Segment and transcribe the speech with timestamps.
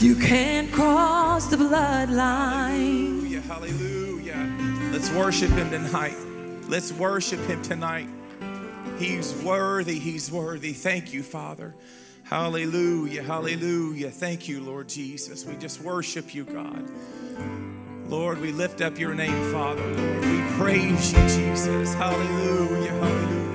[0.00, 3.40] You can't cross the bloodline.
[3.40, 4.90] Hallelujah, hallelujah.
[4.92, 6.16] Let's worship him tonight.
[6.68, 8.08] Let's worship him tonight.
[8.98, 10.72] He's worthy, he's worthy.
[10.72, 11.74] Thank you, Father.
[12.24, 14.10] Hallelujah, hallelujah.
[14.10, 15.44] Thank you, Lord Jesus.
[15.44, 16.90] We just worship you, God.
[18.08, 19.82] Lord, we lift up your name, Father.
[19.82, 21.94] Lord, we praise you, Jesus.
[21.94, 23.46] Hallelujah, hallelujah.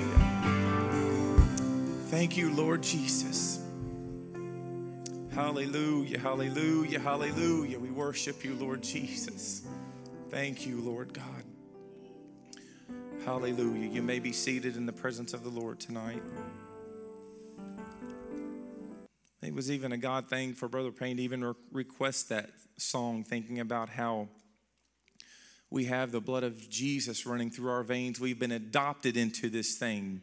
[2.09, 3.60] Thank you, Lord Jesus.
[5.41, 7.79] Hallelujah, hallelujah, hallelujah.
[7.79, 9.63] We worship you, Lord Jesus.
[10.29, 11.43] Thank you, Lord God.
[13.25, 13.89] Hallelujah.
[13.89, 16.21] You may be seated in the presence of the Lord tonight.
[19.41, 23.23] It was even a God thing for Brother Payne to even re- request that song,
[23.23, 24.27] thinking about how
[25.71, 28.19] we have the blood of Jesus running through our veins.
[28.19, 30.21] We've been adopted into this thing.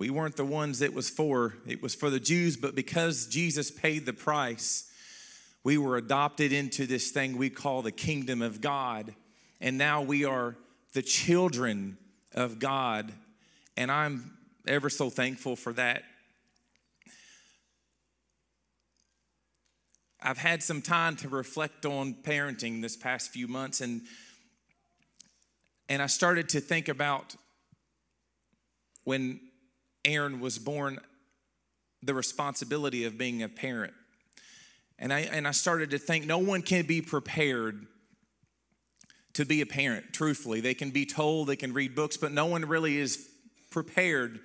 [0.00, 3.70] We weren't the ones it was for, it was for the Jews, but because Jesus
[3.70, 4.90] paid the price,
[5.62, 9.14] we were adopted into this thing we call the kingdom of God.
[9.60, 10.56] And now we are
[10.94, 11.98] the children
[12.34, 13.12] of God.
[13.76, 16.02] And I'm ever so thankful for that.
[20.22, 24.00] I've had some time to reflect on parenting this past few months and
[25.90, 27.34] and I started to think about
[29.02, 29.40] when
[30.04, 30.98] Aaron was born
[32.02, 33.92] the responsibility of being a parent.
[34.98, 37.86] And I and I started to think no one can be prepared
[39.34, 40.60] to be a parent, truthfully.
[40.60, 43.28] They can be told, they can read books, but no one really is
[43.70, 44.40] prepared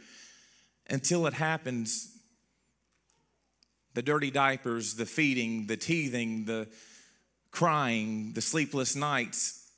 [0.90, 2.12] until it happens
[3.96, 6.68] the dirty diapers, the feeding, the teething, the
[7.50, 9.70] crying, the sleepless nights.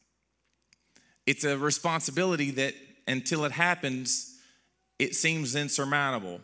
[1.27, 2.73] It's a responsibility that
[3.07, 4.36] until it happens,
[4.99, 6.41] it seems insurmountable,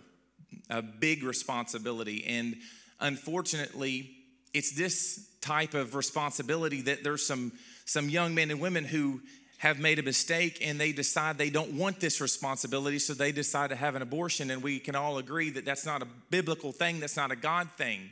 [0.69, 2.23] a big responsibility.
[2.25, 2.55] And
[2.99, 4.11] unfortunately,
[4.53, 7.51] it's this type of responsibility that there's some,
[7.85, 9.21] some young men and women who
[9.57, 13.69] have made a mistake and they decide they don't want this responsibility, so they decide
[13.69, 14.51] to have an abortion.
[14.51, 17.69] And we can all agree that that's not a biblical thing, that's not a God
[17.77, 18.11] thing.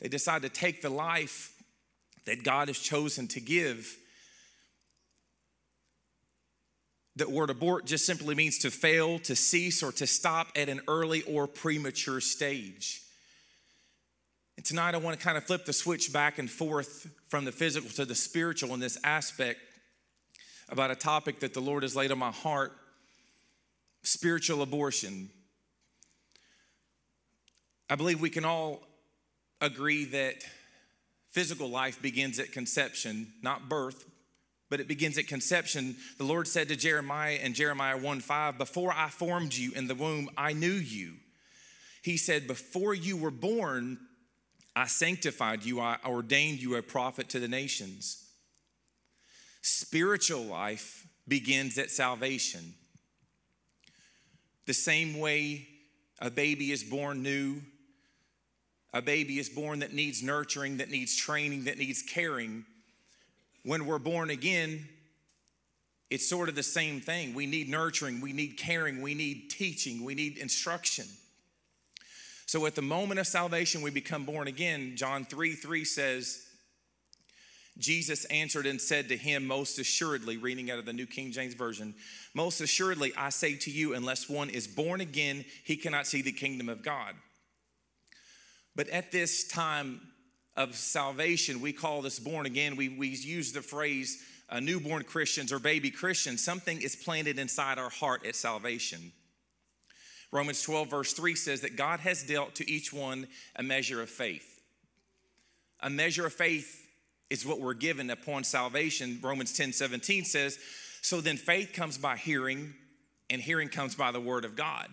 [0.00, 1.52] They decide to take the life
[2.24, 3.96] that God has chosen to give.
[7.14, 10.80] The word abort just simply means to fail, to cease, or to stop at an
[10.88, 13.02] early or premature stage.
[14.56, 17.52] And tonight I want to kind of flip the switch back and forth from the
[17.52, 19.60] physical to the spiritual in this aspect
[20.68, 22.72] about a topic that the Lord has laid on my heart
[24.02, 25.30] spiritual abortion.
[27.90, 28.82] I believe we can all
[29.60, 30.36] agree that
[31.30, 34.04] physical life begins at conception, not birth,
[34.72, 35.96] but it begins at conception.
[36.16, 39.94] The Lord said to Jeremiah in Jeremiah 1 5, Before I formed you in the
[39.94, 41.16] womb, I knew you.
[42.00, 43.98] He said, Before you were born,
[44.74, 48.26] I sanctified you, I ordained you a prophet to the nations.
[49.60, 52.72] Spiritual life begins at salvation.
[54.64, 55.68] The same way
[56.18, 57.60] a baby is born new,
[58.94, 62.64] a baby is born that needs nurturing, that needs training, that needs caring.
[63.64, 64.88] When we're born again,
[66.10, 67.34] it's sort of the same thing.
[67.34, 71.06] We need nurturing, we need caring, we need teaching, we need instruction.
[72.46, 74.92] So at the moment of salvation, we become born again.
[74.94, 76.46] John 3 3 says,
[77.78, 81.54] Jesus answered and said to him, Most assuredly, reading out of the New King James
[81.54, 81.94] Version,
[82.34, 86.32] most assuredly, I say to you, unless one is born again, he cannot see the
[86.32, 87.14] kingdom of God.
[88.76, 90.00] But at this time
[90.56, 92.76] of salvation, we call this born again.
[92.76, 96.44] We, we use the phrase uh, newborn Christians or baby Christians.
[96.44, 99.12] Something is planted inside our heart at salvation.
[100.30, 103.26] Romans 12, verse 3 says that God has dealt to each one
[103.56, 104.60] a measure of faith.
[105.80, 106.86] A measure of faith
[107.28, 109.18] is what we're given upon salvation.
[109.22, 110.58] Romans 10, 17 says,
[111.00, 112.74] So then faith comes by hearing,
[113.30, 114.88] and hearing comes by the word of God.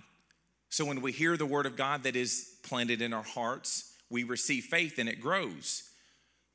[0.70, 4.24] So when we hear the word of God that is planted in our hearts, we
[4.24, 5.84] receive faith and it grows.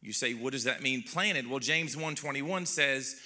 [0.03, 1.49] You say, what does that mean planted?
[1.49, 3.17] Well, James 1:21 says,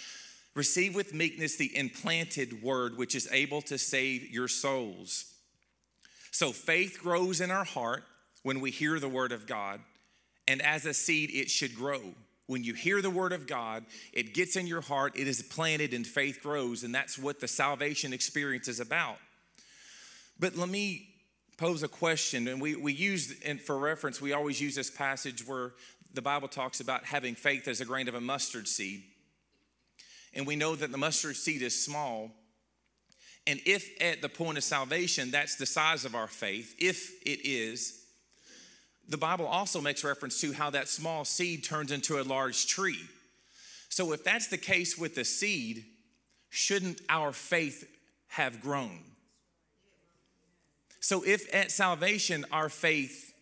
[0.55, 5.33] receive with meekness the implanted word which is able to save your souls.
[6.31, 8.05] So faith grows in our heart
[8.43, 9.81] when we hear the word of God,
[10.47, 12.01] and as a seed it should grow.
[12.47, 15.93] When you hear the word of God, it gets in your heart, it is planted
[15.93, 19.19] and faith grows, and that's what the salvation experience is about.
[20.39, 21.08] But let me
[21.59, 25.47] pose a question, and we, we use, and for reference, we always use this passage
[25.47, 25.73] where
[26.15, 29.03] the Bible talks about having faith as a grain of a mustard seed.
[30.33, 32.31] And we know that the mustard seed is small.
[33.47, 37.41] And if at the point of salvation, that's the size of our faith, if it
[37.45, 38.05] is,
[39.09, 43.01] the Bible also makes reference to how that small seed turns into a large tree.
[43.89, 45.87] So, if that's the case with the seed,
[46.51, 47.89] shouldn't our faith
[48.29, 49.01] have grown?
[51.01, 53.33] So, if at salvation our faith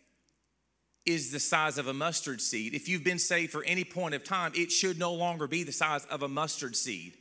[1.06, 4.25] is the size of a mustard seed, if you've been saved for any point of
[4.25, 7.14] time, it should no longer be the size of a mustard seed.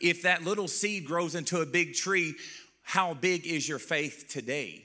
[0.00, 2.34] If that little seed grows into a big tree,
[2.82, 4.84] how big is your faith today?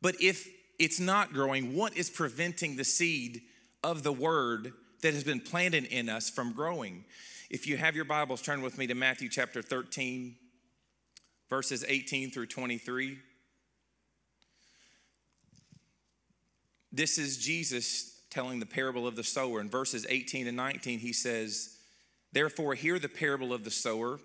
[0.00, 3.42] But if it's not growing, what is preventing the seed
[3.82, 4.72] of the word
[5.02, 7.04] that has been planted in us from growing?
[7.50, 10.36] If you have your Bibles, turn with me to Matthew chapter 13,
[11.48, 13.18] verses 18 through 23.
[16.92, 19.60] This is Jesus telling the parable of the sower.
[19.60, 21.76] In verses 18 and 19, he says,
[22.32, 24.20] Therefore, hear the parable of the sower.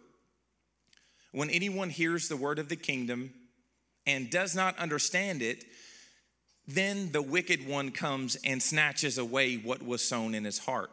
[1.31, 3.33] When anyone hears the word of the kingdom
[4.05, 5.63] and does not understand it,
[6.67, 10.91] then the wicked one comes and snatches away what was sown in his heart.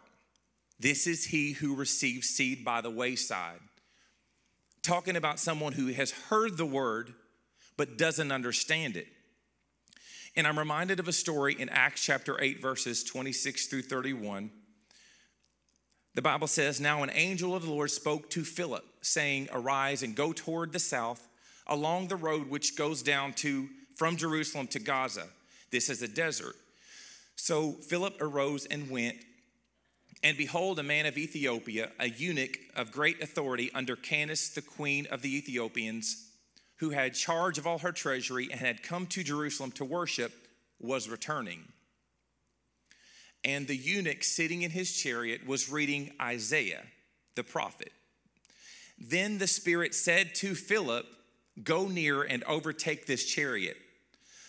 [0.79, 3.61] This is he who receives seed by the wayside.
[4.83, 7.13] Talking about someone who has heard the word
[7.77, 9.07] but doesn't understand it.
[10.37, 14.51] And I'm reminded of a story in Acts chapter 8, verses 26 through 31.
[16.15, 20.15] The Bible says, Now an angel of the Lord spoke to Philip, saying, Arise and
[20.15, 21.27] go toward the south
[21.67, 25.27] along the road which goes down to from Jerusalem to Gaza.
[25.71, 26.57] This is a desert.
[27.37, 29.17] So Philip arose and went.
[30.23, 35.07] And behold, a man of Ethiopia, a eunuch of great authority under Candace, the queen
[35.11, 36.30] of the Ethiopians,
[36.81, 40.33] who had charge of all her treasury and had come to Jerusalem to worship,
[40.81, 41.65] was returning.
[43.45, 46.83] And the eunuch sitting in his chariot was reading Isaiah,
[47.35, 47.93] the prophet.
[48.99, 51.07] Then the Spirit said to Philip,
[51.63, 53.77] Go near and overtake this chariot.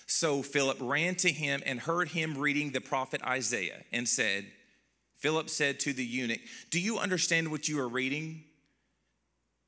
[0.06, 4.46] So Philip ran to him and heard him reading the prophet Isaiah and said,
[5.18, 6.40] Philip said to the eunuch,
[6.70, 8.46] Do you understand what you are reading?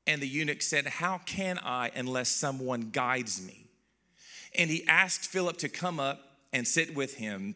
[0.06, 3.66] And the eunuch said, How can I unless someone guides me?
[4.56, 6.20] And he asked Philip to come up
[6.52, 7.54] and sit with him.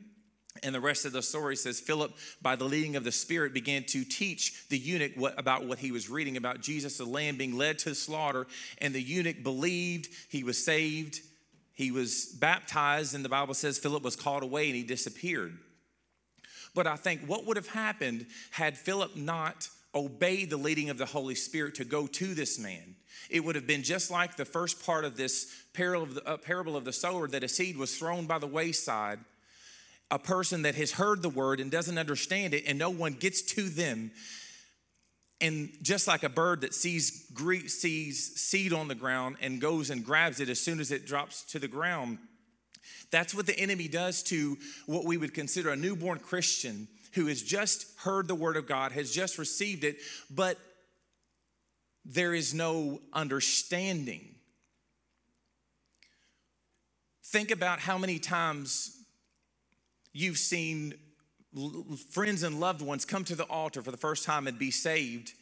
[0.62, 2.12] And the rest of the story says Philip,
[2.42, 5.92] by the leading of the Spirit, began to teach the eunuch what, about what he
[5.92, 8.46] was reading about Jesus, the lamb being led to slaughter.
[8.78, 11.20] And the eunuch believed, he was saved,
[11.74, 15.56] he was baptized, and the Bible says Philip was called away and he disappeared.
[16.74, 21.06] But I think what would have happened had Philip not obeyed the leading of the
[21.06, 22.96] Holy Spirit to go to this man?
[23.30, 26.36] It would have been just like the first part of this parable of the, uh,
[26.36, 29.18] parable of the sower that a seed was thrown by the wayside.
[30.10, 33.42] A person that has heard the word and doesn't understand it, and no one gets
[33.42, 34.10] to them
[35.40, 37.30] and just like a bird that sees,
[37.68, 41.42] sees seed on the ground and goes and grabs it as soon as it drops
[41.44, 42.18] to the ground,
[43.10, 47.42] that's what the enemy does to what we would consider a newborn Christian who has
[47.42, 49.98] just heard the word of God, has just received it,
[50.30, 50.58] but
[52.04, 54.34] there is no understanding.
[57.24, 58.96] Think about how many times
[60.12, 60.94] you've seen
[62.10, 65.32] friends and loved ones come to the altar for the first time and be saved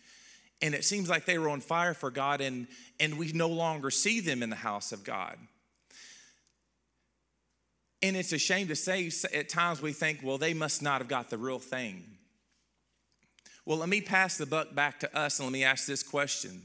[0.63, 2.67] and it seems like they were on fire for God and
[2.99, 5.37] and we no longer see them in the house of God.
[8.07, 11.09] And it's a shame to say at times we think, well, they must not have
[11.09, 12.05] got the real thing.
[13.65, 16.63] Well, let me pass the buck back to us and let me ask this question.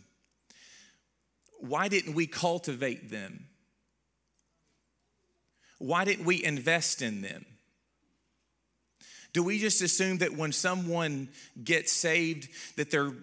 [1.59, 3.47] Why didn't we cultivate them?
[5.79, 7.43] Why didn't we invest in them?
[9.33, 11.29] Do we just assume that when someone
[11.63, 13.13] gets saved that they're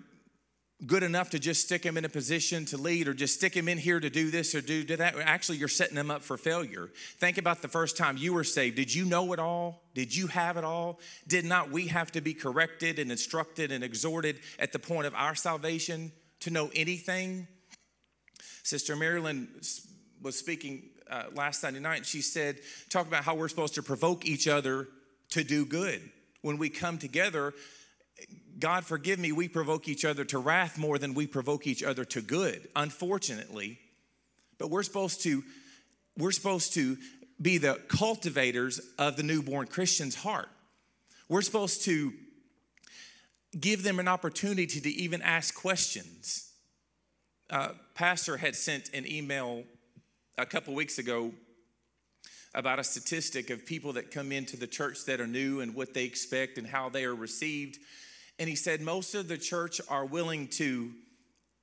[0.87, 3.69] good enough to just stick them in a position to lead or just stick them
[3.69, 5.17] in here to do this or do, do that?
[5.19, 6.89] Actually, you're setting them up for failure.
[7.19, 8.77] Think about the first time you were saved.
[8.77, 9.83] Did you know it all?
[9.95, 11.01] Did you have it all?
[11.27, 15.15] Did not we have to be corrected and instructed and exhorted at the point of
[15.15, 17.49] our salvation to know anything?
[18.63, 19.49] Sister Marilyn
[20.23, 22.07] was speaking uh, last Sunday night.
[22.07, 24.87] She said, talk about how we're supposed to provoke each other
[25.31, 26.03] to do good.
[26.43, 27.53] When we come together,
[28.59, 32.05] God forgive me, we provoke each other to wrath more than we provoke each other
[32.07, 33.79] to good, unfortunately.
[34.59, 35.43] But we're supposed to
[36.17, 36.97] we're supposed to
[37.41, 40.49] be the cultivators of the newborn Christian's heart.
[41.29, 42.13] We're supposed to
[43.59, 46.51] give them an opportunity to even ask questions.
[47.49, 49.63] Uh, Pastor had sent an email
[50.37, 51.33] a couple weeks ago
[52.55, 55.95] about a statistic of people that come into the church that are new and what
[55.95, 57.79] they expect and how they are received.
[58.39, 60.93] And he said most of the church are willing to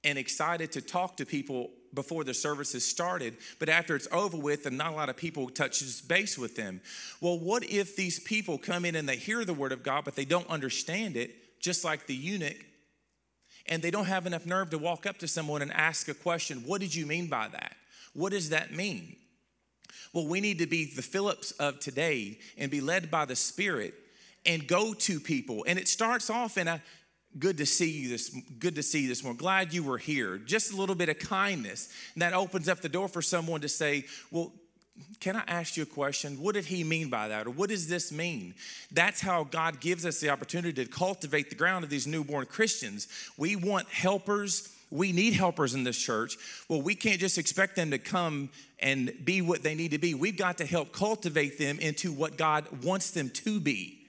[0.04, 4.66] and excited to talk to people before the services started, but after it's over with
[4.66, 6.82] and not a lot of people touches base with them.
[7.22, 10.16] Well, what if these people come in and they hear the word of God, but
[10.16, 12.58] they don't understand it, just like the eunuch,
[13.68, 16.64] and they don't have enough nerve to walk up to someone and ask a question,
[16.66, 17.76] what did you mean by that?
[18.14, 19.16] What does that mean?
[20.14, 23.94] Well, we need to be the Phillips of today and be led by the Spirit
[24.46, 25.66] and go to people.
[25.68, 26.82] And it starts off in a
[27.38, 30.38] good to see you this good to see you this morning glad you were here
[30.38, 33.68] just a little bit of kindness and that opens up the door for someone to
[33.68, 34.54] say well
[35.20, 36.42] can I ask you a question?
[36.42, 37.48] What did he mean by that?
[37.48, 38.54] Or what does this mean?
[38.92, 43.08] That's how God gives us the opportunity to cultivate the ground of these newborn Christians.
[43.38, 44.74] We want helpers.
[44.92, 46.38] We need helpers in this church.
[46.70, 48.50] Well, we can't just expect them to come
[48.80, 50.14] and be what they need to be.
[50.14, 54.05] We've got to help cultivate them into what God wants them to be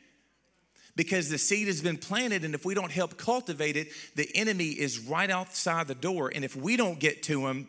[0.96, 4.70] because the seed has been planted, and if we don't help cultivate it, the enemy
[4.70, 6.32] is right outside the door.
[6.34, 7.68] And if we don't get to him,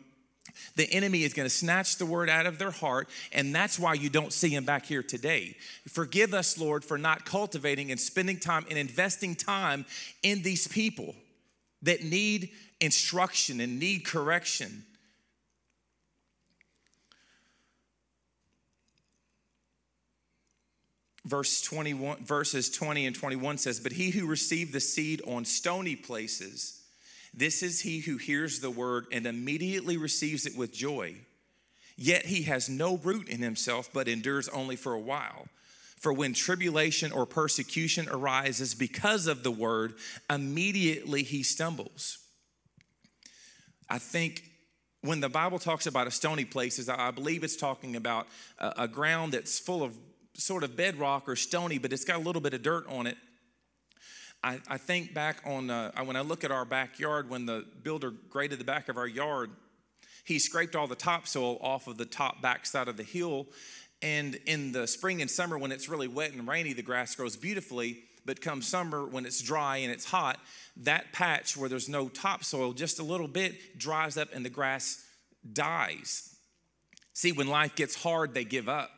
[0.75, 3.93] the enemy is going to snatch the word out of their heart, and that's why
[3.93, 5.55] you don't see him back here today.
[5.87, 9.85] Forgive us, Lord, for not cultivating and spending time and investing time
[10.23, 11.13] in these people
[11.83, 14.83] that need instruction and need correction.
[21.27, 25.95] Verse 21 verses 20 and 21 says but he who received the seed on stony
[25.95, 26.77] places
[27.37, 31.15] this is he who hears the word and immediately receives it with joy.
[31.95, 35.47] Yet he has no root in himself but endures only for a while.
[35.99, 39.93] For when tribulation or persecution arises because of the word
[40.29, 42.17] immediately he stumbles.
[43.87, 44.43] I think
[45.01, 48.87] when the bible talks about a stony places i believe it's talking about a, a
[48.87, 49.95] ground that's full of
[50.37, 53.17] sort of bedrock or stony, but it's got a little bit of dirt on it.
[54.43, 58.11] I, I think back on uh, when I look at our backyard, when the builder
[58.29, 59.49] graded the back of our yard,
[60.23, 63.47] he scraped all the topsoil off of the top backside of the hill.
[64.01, 67.35] And in the spring and summer, when it's really wet and rainy, the grass grows
[67.35, 68.03] beautifully.
[68.25, 70.39] But come summer, when it's dry and it's hot,
[70.75, 75.03] that patch where there's no topsoil, just a little bit, dries up and the grass
[75.53, 76.35] dies.
[77.13, 78.91] See, when life gets hard, they give up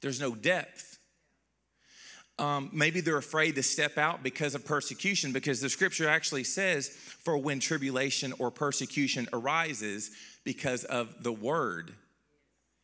[0.00, 0.98] there's no depth.
[2.38, 6.88] Um, maybe they're afraid to step out because of persecution, because the scripture actually says,
[6.88, 10.10] for when tribulation or persecution arises
[10.42, 11.92] because of the word.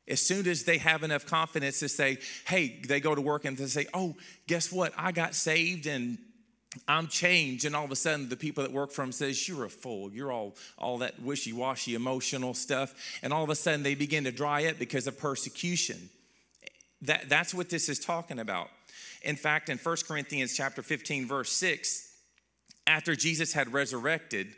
[0.09, 3.57] As soon as they have enough confidence to say, hey, they go to work and
[3.57, 4.15] they say, oh,
[4.47, 4.93] guess what?
[4.97, 6.19] I got saved and
[6.87, 9.65] I'm changed, and all of a sudden the people that work for him says, You're
[9.65, 10.11] a fool.
[10.13, 12.95] You're all all that wishy-washy emotional stuff.
[13.23, 16.11] And all of a sudden they begin to dry up because of persecution.
[17.03, 18.69] That, that's what this is talking about.
[19.23, 22.09] In fact, in 1 Corinthians chapter 15, verse 6,
[22.87, 24.49] after Jesus had resurrected,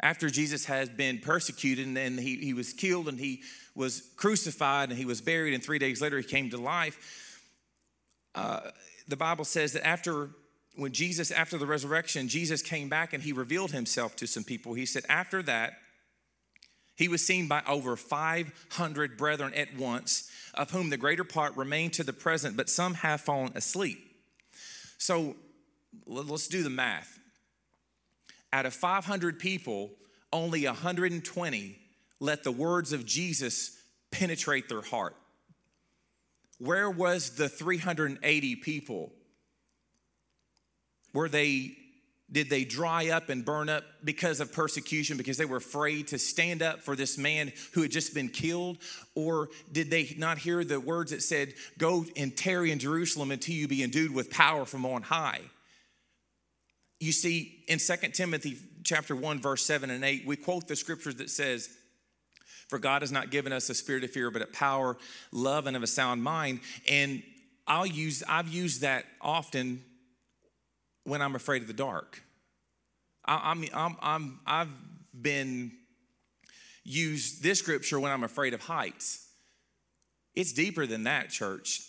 [0.00, 3.42] after Jesus had been persecuted and he, he was killed and he
[3.74, 7.40] was crucified and he was buried, and three days later he came to life,
[8.34, 8.70] uh,
[9.06, 10.30] the Bible says that after
[10.76, 14.74] when Jesus, after the resurrection, Jesus came back and he revealed himself to some people.
[14.74, 15.74] He said, After that,
[16.96, 21.90] he was seen by over 500 brethren at once of whom the greater part remain
[21.90, 23.98] to the present, but some have fallen asleep.
[24.98, 25.36] So
[26.06, 27.18] let's do the math.
[28.52, 29.90] Out of 500 people,
[30.32, 31.78] only 120
[32.20, 33.76] let the words of Jesus
[34.10, 35.16] penetrate their heart.
[36.58, 39.12] Where was the 380 people?
[41.12, 41.76] Were they
[42.32, 46.18] did they dry up and burn up because of persecution, because they were afraid to
[46.18, 48.78] stand up for this man who had just been killed?
[49.14, 53.54] Or did they not hear the words that said, Go and tarry in Jerusalem until
[53.54, 55.42] you be endued with power from on high?
[56.98, 61.16] You see, in 2 Timothy chapter 1, verse 7 and 8, we quote the scriptures
[61.16, 61.68] that says,
[62.68, 64.96] For God has not given us a spirit of fear, but a power,
[65.30, 66.60] love, and of a sound mind.
[66.88, 67.22] And
[67.66, 69.84] I'll use, I've used that often
[71.04, 72.22] when I'm afraid of the dark.
[73.24, 74.68] I, I'm, I'm, I'm, I've
[75.18, 75.72] been
[76.82, 79.26] used this scripture when I'm afraid of heights.
[80.34, 81.82] It's deeper than that, church.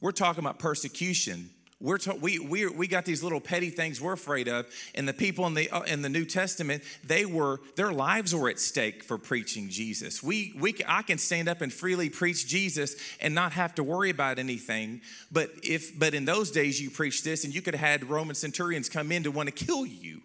[0.00, 1.50] We're talking about persecution.
[1.78, 4.66] We're we, we, we got these little petty things we're afraid of.
[4.94, 8.48] And the people in the, uh, in the New Testament, they were, their lives were
[8.48, 10.22] at stake for preaching Jesus.
[10.22, 14.08] We, we, I can stand up and freely preach Jesus and not have to worry
[14.08, 15.02] about anything.
[15.30, 18.34] But, if, but in those days, you preached this and you could have had Roman
[18.34, 20.22] centurions come in to want to kill you.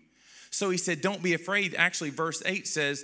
[0.51, 1.75] So he said, Don't be afraid.
[1.77, 3.03] Actually, verse 8 says,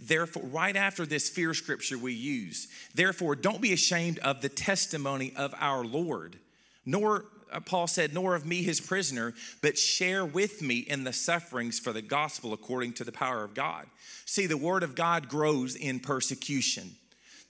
[0.00, 5.32] Therefore, right after this fear scripture we use, therefore, don't be ashamed of the testimony
[5.36, 6.38] of our Lord
[6.84, 7.24] nor
[7.60, 11.92] Paul said, nor of me his prisoner, but share with me in the sufferings for
[11.92, 13.86] the gospel according to the power of God.
[14.24, 16.96] See, the word of God grows in persecution.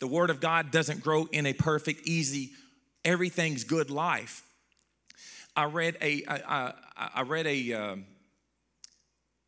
[0.01, 2.51] The word of God doesn't grow in a perfect, easy,
[3.05, 4.43] everything's good life.
[5.55, 8.07] I read a, I, I, I read a, um,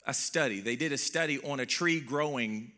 [0.07, 0.61] a study.
[0.61, 2.73] They did a study on a tree growing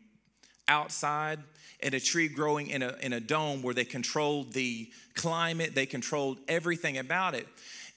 [0.67, 1.39] outside
[1.81, 5.85] and a tree growing in a, in a dome where they controlled the climate, they
[5.85, 7.47] controlled everything about it.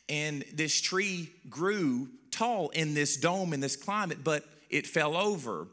[0.09, 5.69] And this tree grew tall in this dome, in this climate, but it fell over.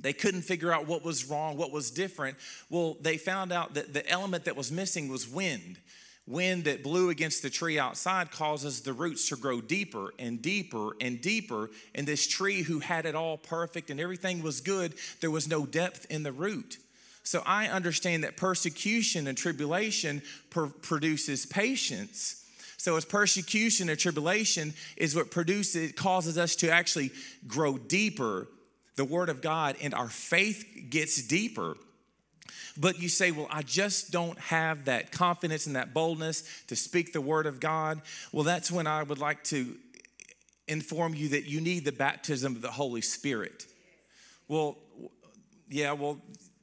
[0.00, 2.36] They couldn't figure out what was wrong, what was different.
[2.70, 5.78] Well, they found out that the element that was missing was wind
[6.28, 10.94] wind that blew against the tree outside causes the roots to grow deeper and deeper
[11.00, 11.70] and deeper.
[11.94, 15.64] And this tree, who had it all perfect and everything was good, there was no
[15.64, 16.78] depth in the root.
[17.28, 22.42] So I understand that persecution and tribulation per- produces patience.
[22.78, 27.10] So as persecution and tribulation is what produces, causes us to actually
[27.46, 28.46] grow deeper,
[28.96, 31.76] the Word of God, and our faith gets deeper
[32.78, 37.12] but you say, Well, I just don't have that confidence and that boldness to speak
[37.12, 38.00] the word of God.
[38.32, 39.74] Well, that's when I would like to
[40.68, 43.66] inform you that you need the baptism of the Holy Spirit.
[44.46, 44.78] Well,
[45.68, 46.20] yeah, well,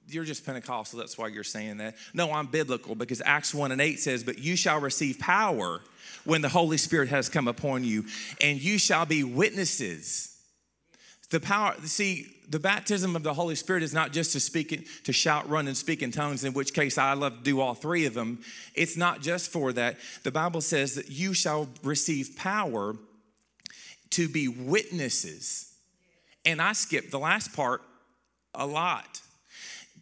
[0.07, 1.95] you're just Pentecostal, that's why you're saying that.
[2.13, 5.81] No, I'm biblical because Acts 1 and 8 says, But you shall receive power
[6.23, 8.05] when the Holy Spirit has come upon you,
[8.41, 10.37] and you shall be witnesses.
[11.29, 15.13] The power, see, the baptism of the Holy Spirit is not just to speak, to
[15.13, 18.05] shout, run, and speak in tongues, in which case I love to do all three
[18.05, 18.43] of them.
[18.75, 19.97] It's not just for that.
[20.23, 22.95] The Bible says that you shall receive power
[24.11, 25.73] to be witnesses.
[26.45, 27.81] And I skipped the last part
[28.53, 29.21] a lot.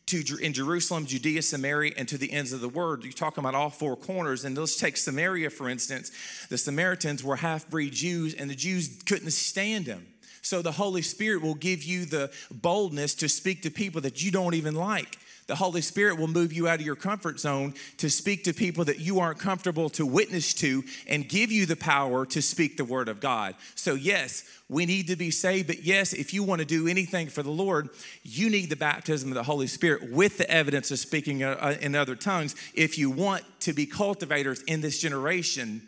[0.08, 3.04] To, in Jerusalem, Judea, Samaria, and to the ends of the world.
[3.04, 4.46] You're talking about all four corners.
[4.46, 6.12] And let's take Samaria, for instance.
[6.50, 10.13] The Samaritans were half breed Jews, and the Jews couldn't stand them.
[10.44, 14.30] So the Holy Spirit will give you the boldness to speak to people that you
[14.30, 15.18] don't even like.
[15.48, 18.86] The Holy Spirit will move you out of your comfort zone to speak to people
[18.86, 22.86] that you aren't comfortable to witness to and give you the power to speak the
[22.86, 23.56] word of God.
[23.76, 27.28] So, yes, we need to be saved, but yes, if you want to do anything
[27.28, 27.90] for the Lord,
[28.24, 31.76] you need the baptism of the Holy Spirit with the evidence of speaking uh, uh,
[31.82, 35.88] in other tongues if you want to be cultivators in this generation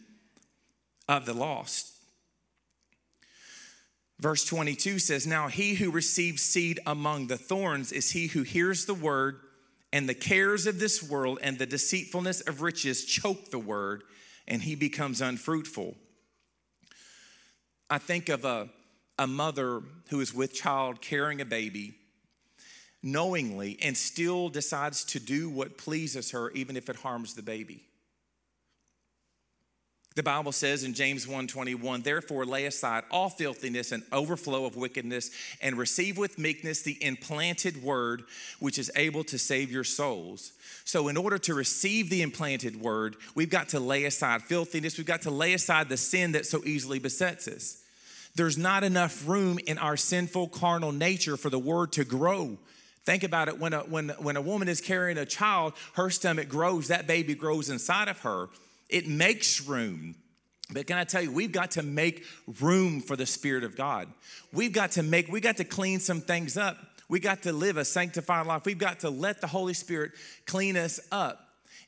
[1.07, 1.94] of the lost.
[4.25, 8.85] Verse 22 says, Now he who receives seed among the thorns is he who hears
[8.85, 9.39] the word,
[9.93, 14.01] and the cares of this world and the deceitfulness of riches choke the word,
[14.47, 15.93] and he becomes unfruitful.
[17.87, 18.67] I think of a,
[19.19, 21.93] a mother who is with child carrying a baby
[23.03, 27.83] knowingly and still decides to do what pleases her, even if it harms the baby.
[30.15, 35.29] The Bible says in James 1:21, "Therefore lay aside all filthiness and overflow of wickedness
[35.59, 38.23] and receive with meekness the implanted word
[38.59, 40.53] which is able to save your souls."
[40.85, 45.05] So in order to receive the implanted word, we've got to lay aside filthiness, we've
[45.05, 47.77] got to lay aside the sin that so easily besets us.
[48.35, 52.57] There's not enough room in our sinful carnal nature for the word to grow.
[53.03, 56.47] Think about it when a, when, when a woman is carrying a child, her stomach
[56.47, 58.47] grows, that baby grows inside of her.
[58.89, 60.15] It makes room.
[60.71, 62.25] But can I tell you, we've got to make
[62.59, 64.07] room for the Spirit of God.
[64.51, 66.77] We've got to make, we got to clean some things up.
[67.07, 68.65] We got to live a sanctified life.
[68.65, 70.13] We've got to let the Holy Spirit
[70.47, 71.39] clean us up.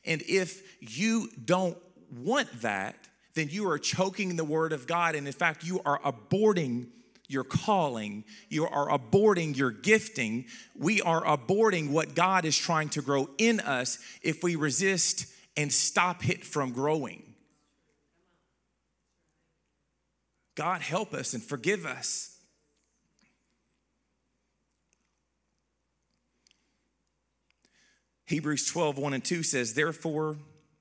[0.04, 1.76] And if you don't
[2.16, 2.94] want that,
[3.34, 5.16] then you are choking the word of God.
[5.16, 6.86] And in fact, you are aborting
[7.26, 8.24] your calling.
[8.48, 10.46] You are aborting your gifting.
[10.76, 15.26] We are aborting what God is trying to grow in us if we resist
[15.58, 17.20] and stop it from growing.
[20.54, 22.38] God, help us and forgive us.
[28.26, 30.36] Hebrews 12, 1 and 2 says, Therefore,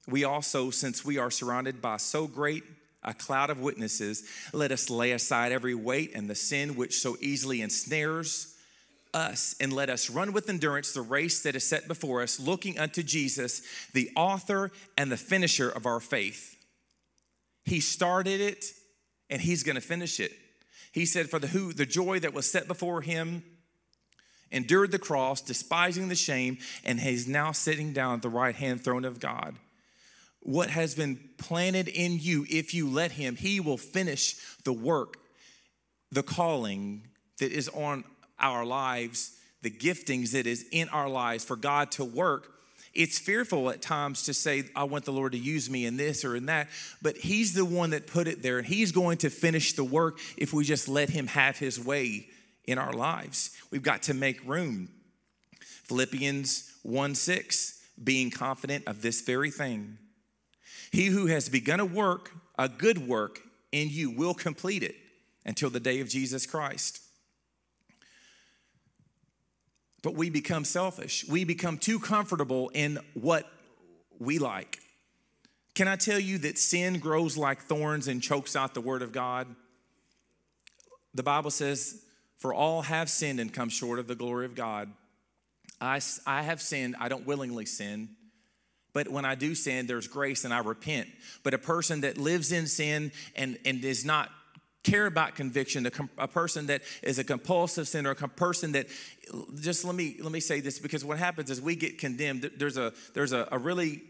[0.08, 2.64] we also, since we are surrounded by so great
[3.02, 7.18] a cloud of witnesses, let us lay aside every weight and the sin which so
[7.20, 8.57] easily ensnares
[9.14, 12.78] us and let us run with endurance the race that is set before us, looking
[12.80, 13.62] unto Jesus,
[13.94, 16.56] the author and the finisher of our faith.
[17.66, 18.66] He started it
[19.30, 20.32] and he's going to finish it.
[20.92, 23.44] He said, For the who the joy that was set before him
[24.52, 28.84] endured the cross, despising the shame, and he's now sitting down at the right hand
[28.84, 29.56] throne of God.
[30.40, 35.18] What has been planted in you, if you let him, he will finish the work,
[36.12, 37.08] the calling
[37.40, 38.06] that is on
[38.40, 42.54] our lives, the giftings that is in our lives for God to work
[42.98, 46.26] It's fearful at times to say, I want the Lord to use me in this
[46.26, 46.68] or in that,
[47.00, 50.52] but He's the one that put it there, He's going to finish the work if
[50.52, 52.28] we just let Him have His way
[52.66, 53.52] in our lives.
[53.70, 54.90] We've got to make room.
[55.60, 60.00] Philippians 1 6, being confident of this very thing.
[60.92, 64.96] He who has begun a work, a good work in you, will complete it
[65.46, 67.02] until the day of Jesus Christ.
[70.04, 71.26] But we become selfish.
[71.28, 73.50] We become too comfortable in what
[74.20, 74.80] we like.
[75.76, 79.12] Can I tell you that sin grows like thorns and chokes out the word of
[79.12, 79.48] God?
[81.14, 82.02] The Bible says,
[82.38, 84.92] For all have sinned and come short of the glory of God.
[85.80, 88.10] I, I have sinned, I don't willingly sin.
[88.94, 91.10] But when I do sin, there's grace and I repent.
[91.44, 94.32] But a person that lives in sin and, and is not
[94.88, 98.88] care about conviction, a, a, person that is a compulsive sinner, a person that
[99.60, 102.50] just let me let me say this because what happens is we get condemned.
[102.58, 104.02] There's a there's a, a really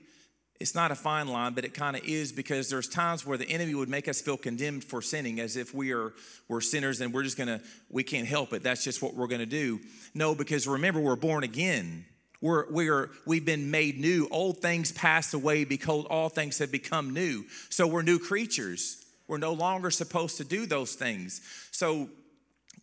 [0.59, 3.49] it's not a fine line, but it kind of is because there's times where the
[3.49, 6.13] enemy would make us feel condemned for sinning as if we are
[6.47, 8.61] we're sinners and we're just gonna we can't help it.
[8.61, 9.79] That's just what we're gonna do.
[10.13, 12.05] No, because remember we're born again.
[12.39, 14.27] We're, we're, we've been made new.
[14.29, 17.45] Old things passed away because all things have become new.
[17.69, 19.06] So we're new creatures.
[19.27, 21.41] We're no longer supposed to do those things.
[21.71, 22.09] So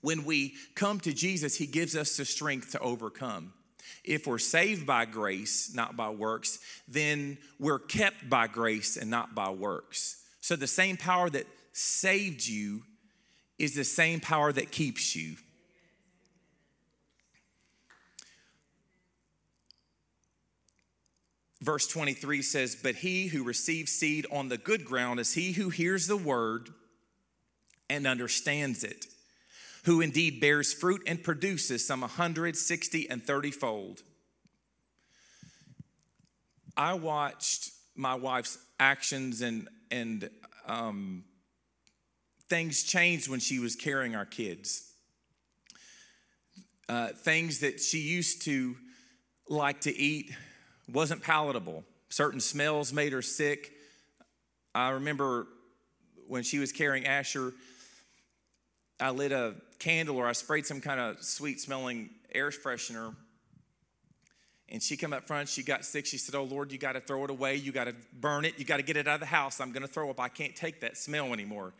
[0.01, 3.53] when we come to Jesus, He gives us the strength to overcome.
[4.05, 9.35] If we're saved by grace, not by works, then we're kept by grace and not
[9.35, 10.23] by works.
[10.41, 12.83] So the same power that saved you
[13.59, 15.37] is the same power that keeps you.
[21.65, 25.71] Verse 23 says, But he who receives seed on the good ground is he who
[25.71, 26.69] hears the word
[27.89, 29.07] and understands it,
[29.85, 34.03] who indeed bears fruit and produces some 160 and 30 fold.
[36.77, 40.29] I watched my wife's actions and, and
[40.67, 41.25] um,
[42.51, 44.93] things changed when she was carrying our kids.
[46.91, 48.77] Uh, things that she used to
[49.49, 50.31] like to eat
[50.93, 51.85] wasn't palatable.
[52.09, 53.73] Certain smells made her sick.
[54.75, 55.47] I remember
[56.29, 57.53] when she was carrying Asher,
[59.01, 63.15] I lit a candle or I sprayed some kind of sweet smelling air freshener.
[64.69, 66.07] And she came up front, she got sick.
[66.07, 67.57] She said, Oh Lord, you got to throw it away.
[67.57, 68.59] You got to burn it.
[68.59, 69.61] You got to get it out of the house.
[69.61, 70.19] I'm going to throw up.
[70.19, 71.75] I can't take that smell anymore.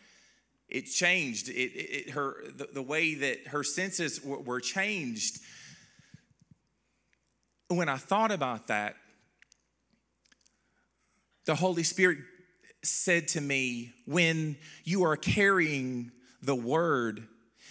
[0.69, 1.49] It changed.
[1.49, 5.41] It, it, it her, the, the, way that her senses were changed
[7.69, 8.97] when I thought about that,
[11.47, 12.19] the Holy Spirit
[12.83, 16.11] said to me, when you are carrying
[16.43, 17.27] the word,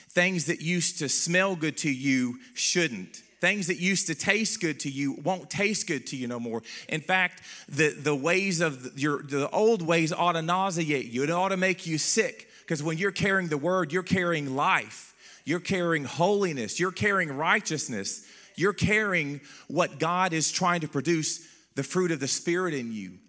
[0.10, 3.21] things that used to smell good to you shouldn't.
[3.41, 6.63] Things that used to taste good to you won't taste good to you no more.
[6.88, 11.23] In fact, the, the ways of your the old ways ought to nauseate you.
[11.23, 12.47] It ought to make you sick.
[12.62, 15.13] Because when you're carrying the word, you're carrying life.
[15.43, 16.79] You're carrying holiness.
[16.79, 18.25] You're carrying righteousness.
[18.55, 23.19] You're carrying what God is trying to produce, the fruit of the Spirit in you.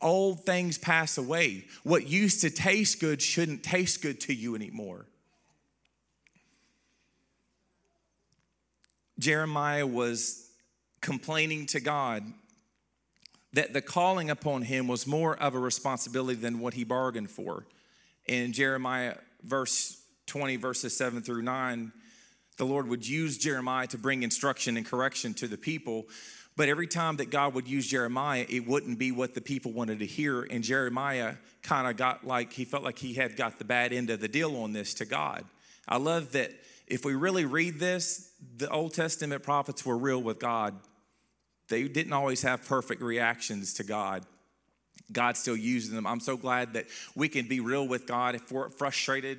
[0.00, 1.66] Old things pass away.
[1.82, 5.06] What used to taste good shouldn't taste good to you anymore.
[9.18, 10.50] Jeremiah was
[11.02, 12.24] complaining to God
[13.52, 17.66] that the calling upon him was more of a responsibility than what he bargained for.
[18.26, 21.92] In Jeremiah verse 20, verses 7 through 9,
[22.60, 26.06] the Lord would use Jeremiah to bring instruction and correction to the people.
[26.58, 30.00] But every time that God would use Jeremiah, it wouldn't be what the people wanted
[30.00, 30.42] to hear.
[30.42, 34.10] And Jeremiah kind of got like, he felt like he had got the bad end
[34.10, 35.46] of the deal on this to God.
[35.88, 36.50] I love that
[36.86, 40.74] if we really read this, the Old Testament prophets were real with God.
[41.70, 44.26] They didn't always have perfect reactions to God.
[45.10, 46.06] God still used them.
[46.06, 49.38] I'm so glad that we can be real with God if we're frustrated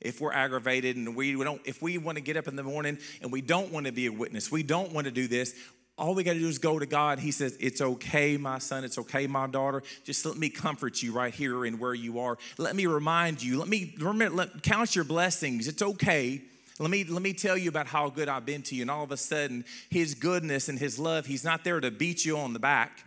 [0.00, 2.98] if we're aggravated and we, don't if we want to get up in the morning
[3.22, 5.54] and we don't want to be a witness we don't want to do this
[5.98, 7.18] all we got to do is go to god.
[7.18, 9.82] He says it's okay my son it's okay my daughter.
[10.04, 12.36] Just let me comfort you right here and where you are.
[12.58, 15.68] Let me remind you let me remember let, count your blessings.
[15.68, 16.42] It's okay.
[16.78, 18.82] Let me let me tell you about how good I've been to you.
[18.82, 22.24] And all of a sudden his goodness and his love he's not there to beat
[22.26, 23.04] you on the back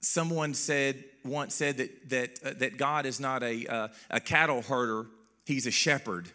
[0.00, 4.62] someone said once said that, that, uh, that God is not a, uh, a cattle
[4.62, 5.06] herder,
[5.50, 6.28] He's a shepherd.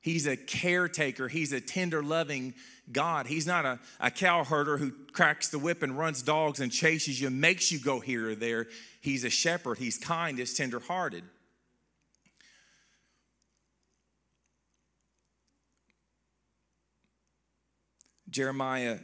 [0.00, 1.28] He's a caretaker.
[1.28, 2.54] He's a tender, loving
[2.92, 3.26] God.
[3.26, 7.20] He's not a, a cow herder who cracks the whip and runs dogs and chases
[7.20, 8.68] you, makes you go here or there.
[9.00, 9.78] He's a shepherd.
[9.78, 11.24] He's kind, he's tender hearted.
[18.30, 18.98] Jeremiah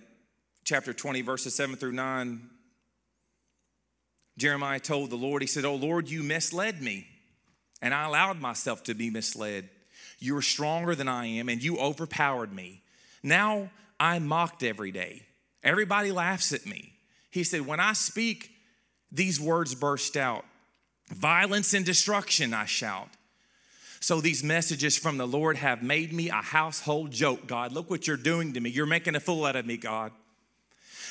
[0.64, 2.50] chapter 20, verses 7 through 9,
[4.38, 7.06] Jeremiah told the Lord, He said, Oh Lord, you misled me,
[7.80, 9.68] and I allowed myself to be misled.
[10.18, 12.82] You are stronger than I am, and you overpowered me.
[13.22, 15.22] Now I'm mocked every day.
[15.62, 16.92] Everybody laughs at me.
[17.30, 18.50] He said, When I speak,
[19.12, 20.44] these words burst out
[21.08, 23.08] Violence and destruction, I shout.
[24.00, 27.72] So these messages from the Lord have made me a household joke, God.
[27.72, 28.70] Look what you're doing to me.
[28.70, 30.12] You're making a fool out of me, God.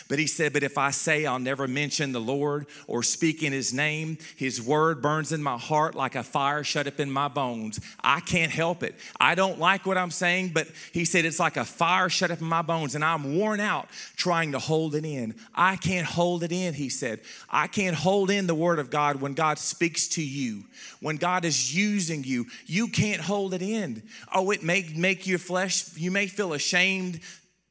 [0.07, 3.51] But he said, But if I say I'll never mention the Lord or speak in
[3.51, 7.27] his name, his word burns in my heart like a fire shut up in my
[7.27, 7.79] bones.
[8.03, 8.95] I can't help it.
[9.19, 12.39] I don't like what I'm saying, but he said, It's like a fire shut up
[12.39, 15.35] in my bones, and I'm worn out trying to hold it in.
[15.55, 17.21] I can't hold it in, he said.
[17.49, 20.65] I can't hold in the word of God when God speaks to you,
[20.99, 22.45] when God is using you.
[22.67, 24.03] You can't hold it in.
[24.33, 27.21] Oh, it may make your flesh, you may feel ashamed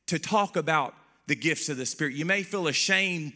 [0.06, 0.94] to talk about
[1.26, 2.14] the gifts of the Spirit.
[2.14, 3.32] You may feel ashamed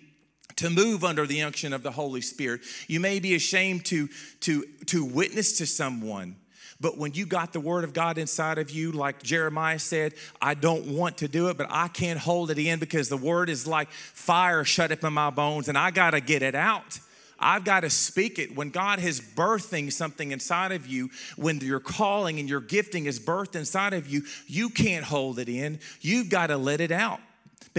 [0.57, 2.63] to move under the unction of the Holy Spirit.
[2.89, 4.09] You may be ashamed to,
[4.41, 6.37] to, to witness to someone.
[6.81, 10.55] But when you got the word of God inside of you, like Jeremiah said, I
[10.55, 13.67] don't want to do it, but I can't hold it in because the word is
[13.67, 17.01] like fire shut up in my bones and I got to get it out.
[17.41, 18.57] I've got to speak it.
[18.57, 23.21] When God is birthing something inside of you, when your calling and your gifting is
[23.21, 25.79] birthed inside of you, you can't hold it in.
[26.01, 27.21] You've got to let it out.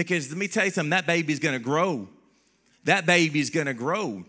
[0.00, 2.08] Because let me tell you something, that baby's gonna grow.
[2.84, 4.24] That baby's gonna grow.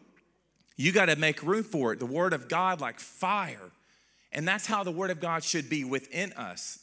[0.76, 2.00] You got to make room for it.
[2.00, 3.72] The Word of God, like fire.
[4.34, 6.80] And that's how the Word of God should be within us.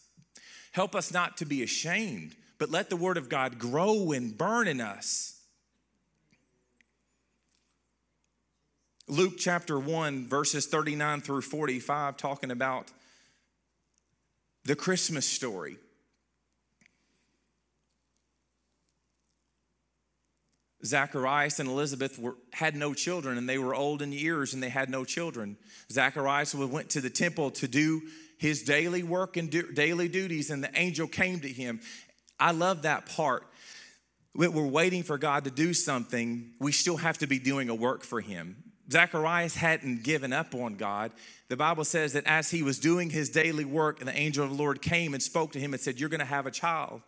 [0.73, 4.67] Help us not to be ashamed, but let the Word of God grow and burn
[4.67, 5.39] in us.
[9.07, 12.91] Luke chapter 1, verses 39 through 45, talking about
[14.65, 15.77] the Christmas story.
[20.85, 24.69] Zacharias and Elizabeth were, had no children, and they were old in years, and they
[24.69, 25.57] had no children.
[25.91, 28.03] Zacharias went to the temple to do
[28.39, 31.81] his daily work and do, daily duties, and the angel came to him.
[32.39, 33.45] I love that part.
[34.35, 38.05] We're waiting for God to do something, we still have to be doing a work
[38.05, 38.63] for him.
[38.91, 41.13] Zacharias hadn't given up on God.
[41.49, 44.51] The Bible says that as he was doing his daily work, and the angel of
[44.51, 47.03] the Lord came and spoke to him and said, You're going to have a child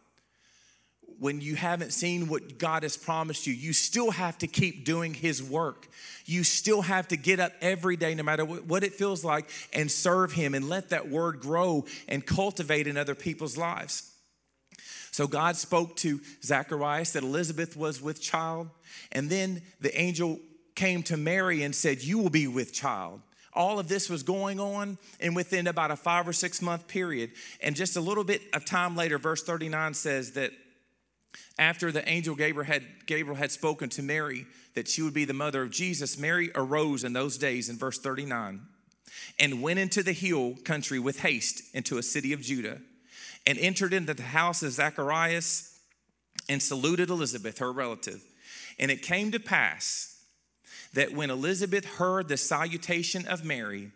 [1.20, 5.12] when you haven't seen what God has promised you, you still have to keep doing
[5.12, 5.86] His work.
[6.24, 9.90] You still have to get up every day, no matter what it feels like, and
[9.90, 14.10] serve Him and let that word grow and cultivate in other people's lives.
[15.12, 18.70] So God spoke to Zacharias that Elizabeth was with child,
[19.12, 20.38] and then the angel
[20.74, 23.20] came to Mary and said, You will be with child.
[23.52, 27.32] All of this was going on, and within about a five or six month period.
[27.60, 30.52] And just a little bit of time later, verse 39 says that
[31.58, 35.32] after the angel Gabriel had, Gabriel had spoken to Mary that she would be the
[35.32, 38.60] mother of Jesus, Mary arose in those days in verse 39
[39.38, 42.78] and went into the hill country with haste into a city of Judah
[43.46, 45.78] and entered into the house of Zacharias
[46.48, 48.22] and saluted Elizabeth, her relative.
[48.78, 50.22] And it came to pass
[50.94, 53.92] that when Elizabeth heard the salutation of Mary,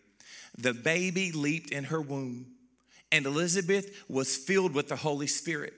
[0.57, 2.47] the baby leaped in her womb,
[3.11, 5.75] and Elizabeth was filled with the Holy Spirit.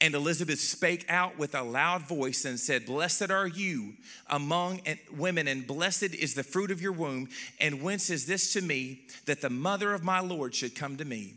[0.00, 3.94] And Elizabeth spake out with a loud voice and said, Blessed are you
[4.28, 4.80] among
[5.16, 7.28] women, and blessed is the fruit of your womb.
[7.60, 11.04] And whence is this to me that the mother of my Lord should come to
[11.04, 11.34] me?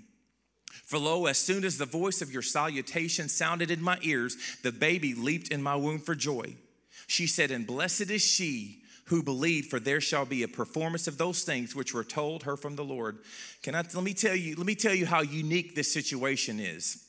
[0.86, 4.71] For lo, as soon as the voice of your salutation sounded in my ears, the
[4.71, 6.55] baby leaped in my womb for joy.
[7.07, 11.17] She said, And blessed is she who believed, for there shall be a performance of
[11.17, 13.19] those things which were told her from the Lord.
[13.63, 17.06] Can I let me tell you, let me tell you how unique this situation is.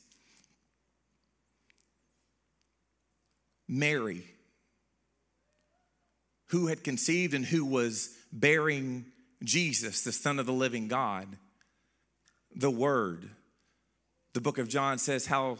[3.69, 4.23] Mary,
[6.47, 9.05] who had conceived and who was bearing
[9.43, 11.27] Jesus, the Son of the living God,
[12.55, 13.29] the Word.
[14.33, 15.59] The book of John says how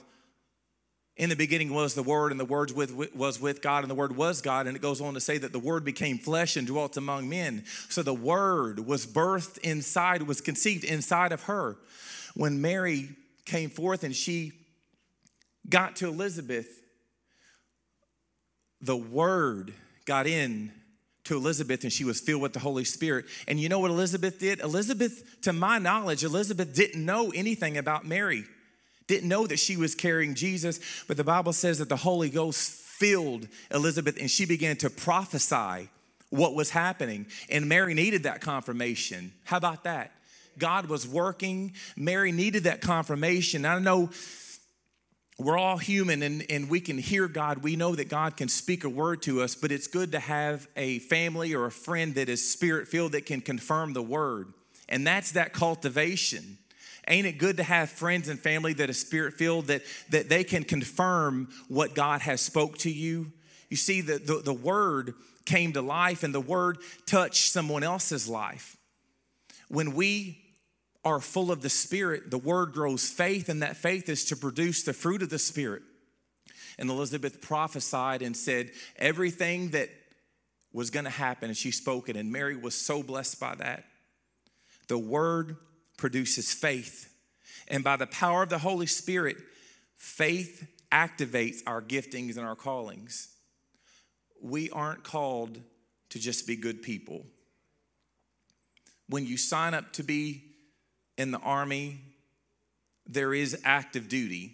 [1.17, 4.15] in the beginning was the Word, and the Word was with God, and the Word
[4.15, 4.67] was God.
[4.67, 7.65] And it goes on to say that the Word became flesh and dwelt among men.
[7.89, 11.77] So the Word was birthed inside, was conceived inside of her.
[12.35, 13.09] When Mary
[13.45, 14.53] came forth and she
[15.67, 16.67] got to Elizabeth,
[18.81, 19.73] the word
[20.05, 20.71] got in
[21.25, 23.25] to Elizabeth and she was filled with the Holy Spirit.
[23.47, 24.59] And you know what Elizabeth did?
[24.61, 28.45] Elizabeth, to my knowledge, Elizabeth didn't know anything about Mary,
[29.07, 30.79] didn't know that she was carrying Jesus.
[31.07, 35.89] But the Bible says that the Holy Ghost filled Elizabeth and she began to prophesy
[36.29, 37.27] what was happening.
[37.49, 39.31] And Mary needed that confirmation.
[39.43, 40.11] How about that?
[40.57, 41.73] God was working.
[41.95, 43.65] Mary needed that confirmation.
[43.65, 44.09] I know
[45.39, 47.63] we're all human and, and we can hear God.
[47.63, 50.67] We know that God can speak a word to us, but it's good to have
[50.75, 54.53] a family or a friend that is spirit filled that can confirm the word.
[54.89, 56.57] And that's that cultivation.
[57.07, 60.43] Ain't it good to have friends and family that are spirit filled that, that they
[60.43, 63.31] can confirm what God has spoke to you?
[63.69, 65.13] You see, the, the, the word
[65.45, 68.75] came to life and the word touched someone else's life.
[69.69, 70.48] When we
[71.05, 74.83] are full of the Spirit, the word grows faith, and that faith is to produce
[74.83, 75.81] the fruit of the Spirit.
[76.77, 79.89] And Elizabeth prophesied and said everything that
[80.73, 83.85] was going to happen, and she spoke it, and Mary was so blessed by that.
[84.87, 85.57] The word
[85.97, 87.13] produces faith,
[87.67, 89.37] and by the power of the Holy Spirit,
[89.95, 93.29] faith activates our giftings and our callings.
[94.41, 95.59] We aren't called
[96.09, 97.25] to just be good people.
[99.07, 100.48] When you sign up to be
[101.19, 101.99] in the army,
[103.05, 104.53] there is active duty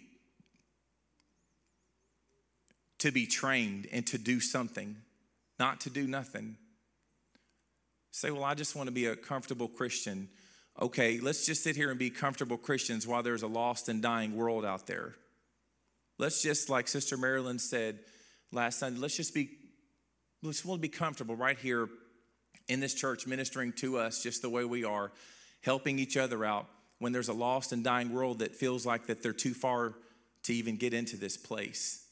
[2.98, 4.96] to be trained and to do something,
[5.60, 6.56] not to do nothing.
[8.10, 10.28] Say, well, I just want to be a comfortable Christian.
[10.82, 14.34] Okay, let's just sit here and be comfortable Christians while there's a lost and dying
[14.34, 15.14] world out there.
[16.18, 18.00] Let's just, like Sister Marilyn said
[18.50, 19.50] last Sunday, let's just be,
[20.42, 21.88] let's want to be comfortable right here
[22.66, 25.12] in this church, ministering to us just the way we are
[25.62, 26.66] helping each other out
[26.98, 29.94] when there's a lost and dying world that feels like that they're too far
[30.44, 32.04] to even get into this place.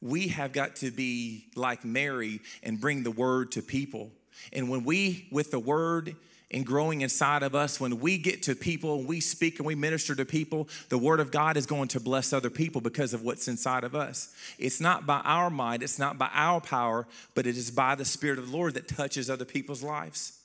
[0.00, 4.12] We have got to be like Mary and bring the word to people.
[4.52, 6.14] And when we, with the word
[6.50, 9.74] and growing inside of us, when we get to people and we speak and we
[9.74, 13.22] minister to people, the word of God is going to bless other people because of
[13.22, 14.32] what's inside of us.
[14.58, 18.04] It's not by our might, it's not by our power, but it is by the
[18.04, 20.37] Spirit of the Lord that touches other people's lives.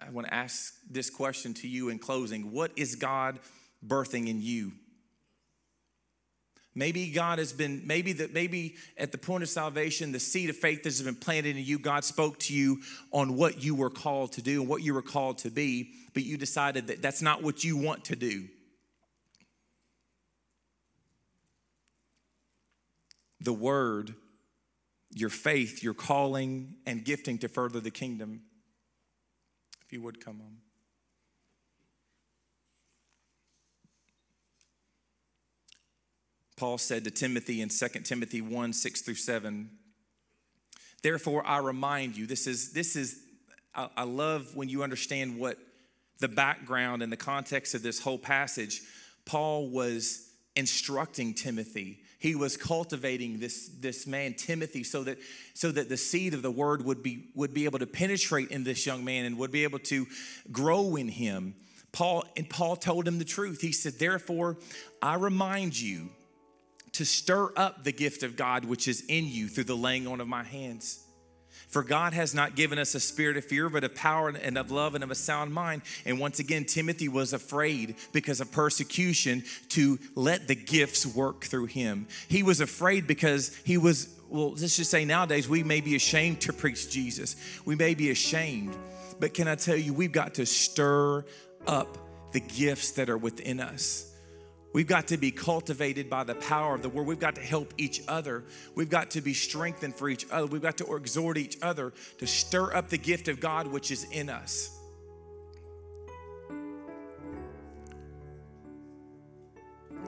[0.00, 3.38] I want to ask this question to you in closing What is God
[3.86, 4.72] birthing in you?
[6.74, 10.56] Maybe God has been, maybe that maybe at the point of salvation, the seed of
[10.56, 12.80] faith that has been planted in you, God spoke to you
[13.12, 16.22] on what you were called to do and what you were called to be, but
[16.22, 18.46] you decided that that's not what you want to do.
[23.40, 24.14] The word,
[25.12, 28.42] your faith, your calling, and gifting to further the kingdom
[29.90, 30.56] if you would come on.
[36.56, 39.68] Paul said to Timothy in 2 Timothy 1 6 through 7,
[41.02, 43.18] Therefore, I remind you, this is, this is,
[43.74, 45.58] I, I love when you understand what
[46.20, 48.82] the background and the context of this whole passage.
[49.24, 55.18] Paul was instructing Timothy he was cultivating this, this man timothy so that
[55.54, 58.62] so that the seed of the word would be would be able to penetrate in
[58.62, 60.06] this young man and would be able to
[60.52, 61.54] grow in him.
[61.92, 63.60] Paul and paul told him the truth.
[63.60, 64.58] He said therefore
[65.02, 66.10] i remind you
[66.92, 70.20] to stir up the gift of god which is in you through the laying on
[70.20, 71.04] of my hands
[71.70, 74.70] for God has not given us a spirit of fear, but of power and of
[74.70, 75.82] love and of a sound mind.
[76.04, 81.66] And once again, Timothy was afraid because of persecution to let the gifts work through
[81.66, 82.08] him.
[82.28, 86.40] He was afraid because he was, well, let's just say nowadays we may be ashamed
[86.42, 87.36] to preach Jesus.
[87.64, 88.76] We may be ashamed.
[89.20, 91.24] But can I tell you, we've got to stir
[91.66, 91.98] up
[92.32, 94.09] the gifts that are within us.
[94.72, 97.06] We've got to be cultivated by the power of the word.
[97.06, 98.44] We've got to help each other.
[98.74, 100.46] We've got to be strengthened for each other.
[100.46, 104.04] We've got to exhort each other to stir up the gift of God which is
[104.12, 104.76] in us.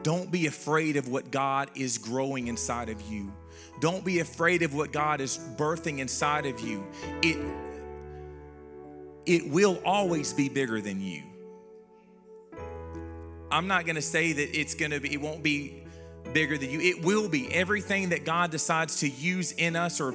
[0.02, 3.32] Don't be afraid of what God is growing inside of you.
[3.80, 6.86] Don't be afraid of what God is birthing inside of you.
[7.22, 7.38] It,
[9.26, 11.31] it will always be bigger than you.
[13.52, 15.82] I'm not going to say that it's going to be, it won't be
[16.32, 16.80] bigger than you.
[16.80, 17.52] It will be.
[17.52, 20.14] Everything that God decides to use in us or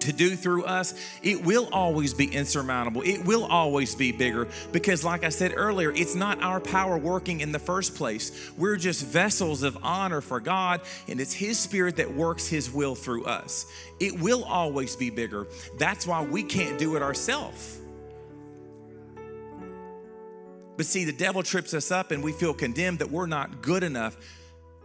[0.00, 3.02] to do through us, it will always be insurmountable.
[3.02, 7.40] It will always be bigger because, like I said earlier, it's not our power working
[7.40, 8.50] in the first place.
[8.56, 12.94] We're just vessels of honor for God, and it's His Spirit that works His will
[12.94, 13.66] through us.
[13.98, 15.46] It will always be bigger.
[15.78, 17.80] That's why we can't do it ourselves.
[20.76, 23.82] But see, the devil trips us up and we feel condemned that we're not good
[23.82, 24.16] enough.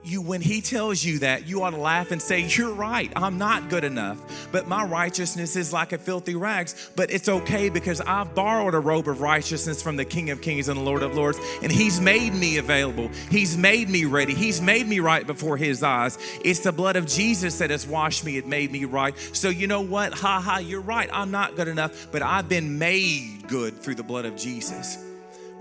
[0.03, 3.37] You, when he tells you that, you ought to laugh and say, You're right, I'm
[3.37, 4.49] not good enough.
[4.51, 6.89] But my righteousness is like a filthy rags.
[6.95, 10.69] But it's okay because I've borrowed a robe of righteousness from the King of Kings
[10.69, 13.11] and the Lord of Lords, and he's made me available.
[13.29, 14.33] He's made me ready.
[14.33, 16.17] He's made me right before his eyes.
[16.43, 19.15] It's the blood of Jesus that has washed me, it made me right.
[19.33, 20.13] So you know what?
[20.15, 21.09] Ha ha, you're right.
[21.13, 25.10] I'm not good enough, but I've been made good through the blood of Jesus.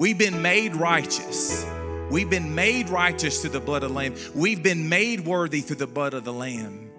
[0.00, 1.66] We've been made righteous.
[2.10, 4.14] We've been made righteous through the blood of the Lamb.
[4.34, 6.90] We've been made worthy through the blood of the Lamb.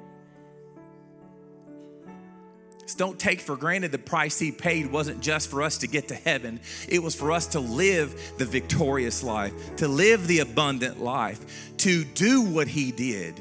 [2.85, 6.09] So don't take for granted the price he paid wasn't just for us to get
[6.09, 11.01] to heaven, it was for us to live the victorious life, to live the abundant
[11.01, 13.33] life, to do what he did.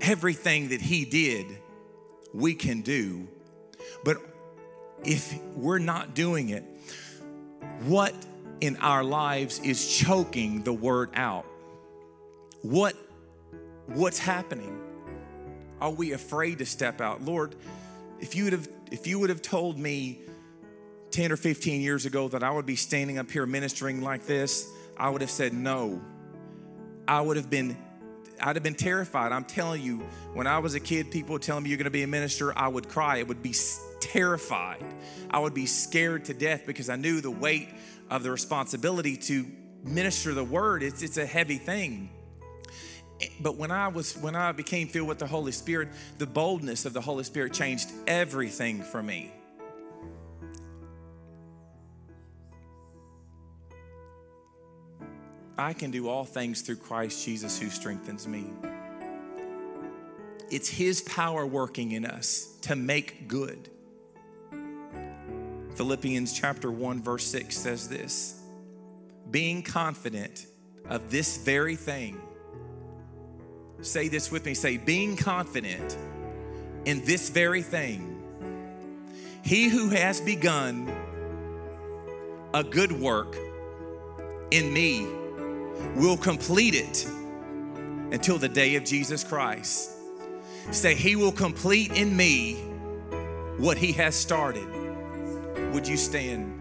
[0.00, 1.46] Everything that he did,
[2.32, 3.26] we can do.
[4.04, 4.18] But
[5.02, 6.62] if we're not doing it,
[7.84, 8.14] what
[8.60, 11.46] in our lives is choking the word out?
[12.62, 12.96] What
[13.86, 14.78] what's happening?
[15.80, 17.22] Are we afraid to step out?
[17.22, 17.56] Lord,
[18.20, 20.20] if you would have if you would have told me
[21.10, 24.70] 10 or 15 years ago that I would be standing up here ministering like this,
[24.96, 26.00] I would have said no.
[27.06, 27.76] I would have been
[28.42, 29.30] I'd have been terrified.
[29.30, 29.98] I'm telling you,
[30.34, 32.56] when I was a kid, people would tell me you're going to be a minister,
[32.58, 33.18] I would cry.
[33.18, 33.54] It would be
[34.00, 34.84] terrified.
[35.30, 37.68] I would be scared to death because I knew the weight
[38.10, 39.46] of the responsibility to
[39.84, 40.82] minister the word.
[40.82, 42.10] It's, it's a heavy thing.
[43.20, 45.88] Eh, but when I was when I became filled with the Holy Spirit,
[46.18, 49.32] the boldness of the Holy Spirit changed everything for me.
[55.58, 58.46] I can do all things through Christ Jesus who strengthens me.
[60.50, 63.68] It's His power working in us to make good.
[65.74, 68.40] Philippians chapter 1, verse 6 says this
[69.30, 70.46] Being confident
[70.88, 72.20] of this very thing.
[73.80, 75.96] Say this with me say, being confident
[76.84, 78.08] in this very thing.
[79.42, 80.90] He who has begun
[82.54, 83.36] a good work
[84.50, 85.08] in me
[85.96, 87.06] will complete it
[88.12, 89.90] until the day of Jesus Christ.
[90.70, 92.54] Say, He will complete in me
[93.58, 94.66] what He has started.
[95.72, 96.58] Would you stand?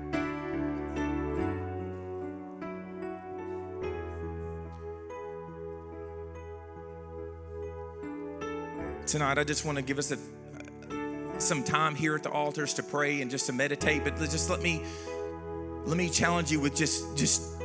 [9.06, 10.18] Tonight, I just want to give us a,
[11.38, 14.06] some time here at the altars to pray and just to meditate.
[14.06, 14.84] But just let me
[15.84, 17.61] let me challenge you with just just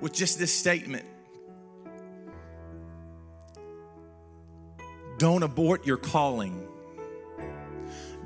[0.00, 1.04] with just this statement.
[5.18, 6.66] Don't abort your calling.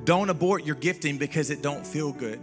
[0.05, 2.41] Don't abort your gifting because it don't feel good.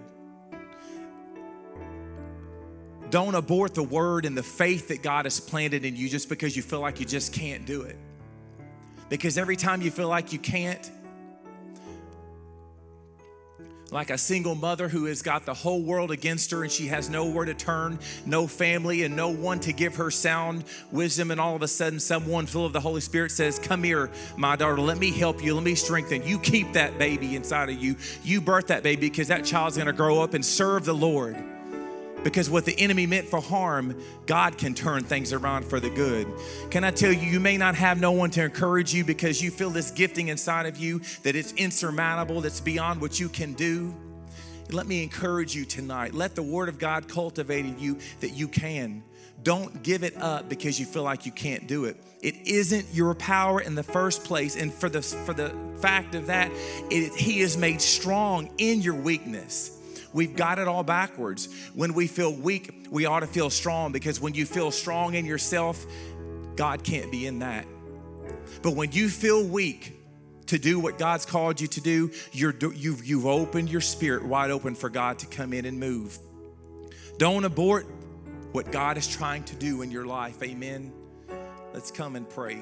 [3.10, 6.56] Don't abort the word and the faith that God has planted in you just because
[6.56, 7.98] you feel like you just can't do it.
[9.10, 10.90] Because every time you feel like you can't,
[13.92, 17.10] like a single mother who has got the whole world against her and she has
[17.10, 21.30] nowhere to turn, no family, and no one to give her sound wisdom.
[21.30, 24.56] And all of a sudden, someone full of the Holy Spirit says, Come here, my
[24.56, 26.40] daughter, let me help you, let me strengthen you.
[26.40, 27.98] Keep that baby inside of you.
[28.24, 31.51] You birth that baby because that child's gonna grow up and serve the Lord.
[32.24, 36.28] Because what the enemy meant for harm, God can turn things around for the good.
[36.70, 39.50] Can I tell you, you may not have no one to encourage you because you
[39.50, 43.96] feel this gifting inside of you that it's insurmountable, that's beyond what you can do.
[44.70, 46.14] Let me encourage you tonight.
[46.14, 49.04] Let the Word of God cultivate in you that you can.
[49.44, 51.98] Don't give it up because you feel like you can't do it.
[52.22, 54.56] It isn't your power in the first place.
[54.56, 56.52] And for the, for the fact of that,
[56.92, 59.81] it, He is made strong in your weakness.
[60.14, 61.48] We've got it all backwards.
[61.74, 65.26] When we feel weak, we ought to feel strong because when you feel strong in
[65.26, 65.86] yourself,
[66.56, 67.66] God can't be in that.
[68.62, 69.98] But when you feel weak
[70.48, 74.52] to do what God's called you to do, you're, you've, you've opened your spirit wide
[74.52, 76.18] open for God to come in and move.
[77.18, 77.86] Don't abort
[78.52, 80.42] what God is trying to do in your life.
[80.44, 80.92] Amen.
[81.74, 82.60] Let's come and pray.